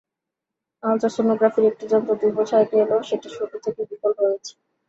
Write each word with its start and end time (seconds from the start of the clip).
আলট্রাসনোগ্রাফির 0.83 1.65
একটি 1.67 1.85
যন্ত্র 1.91 2.11
দুই 2.21 2.31
বছর 2.37 2.57
আগে 2.61 2.75
এলেও 2.83 3.01
সেটা 3.09 3.27
শুরু 3.35 3.55
থেকেই 3.63 3.87
বিকল 3.91 4.11
রয়েছে। 4.19 4.53